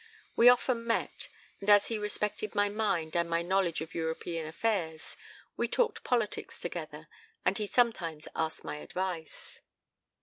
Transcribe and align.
We 0.35 0.49
often 0.49 0.87
met, 0.87 1.27
and 1.59 1.69
as 1.69 1.89
he 1.89 1.99
respected 1.99 2.55
my 2.55 2.69
mind 2.69 3.15
and 3.15 3.29
my 3.29 3.43
knowledge 3.43 3.81
of 3.81 3.93
European 3.93 4.47
affairs, 4.47 5.15
we 5.57 5.67
talked 5.67 6.03
politics 6.03 6.59
together, 6.59 7.07
and 7.45 7.55
he 7.55 7.67
sometimes 7.67 8.27
asked 8.35 8.63
my 8.63 8.77
advice. 8.77 9.61